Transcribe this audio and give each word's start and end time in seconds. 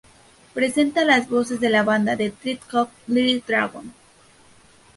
Presenta 0.55 1.05
las 1.05 1.29
voces 1.29 1.59
de 1.59 1.69
la 1.69 1.83
banda 1.83 2.15
de 2.15 2.31
trip 2.31 2.59
hop, 2.73 2.89
Little 3.05 3.43
Dragon. 3.47 3.93